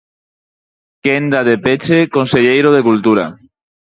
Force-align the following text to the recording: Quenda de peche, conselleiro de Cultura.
Quenda 1.05 1.39
de 1.49 1.55
peche, 1.65 1.99
conselleiro 2.17 2.69
de 2.75 2.81
Cultura. 2.87 3.25